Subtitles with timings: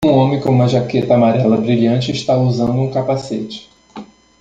[0.03, 3.69] Um homem com uma jaqueta amarela brilhante está usando um capacete.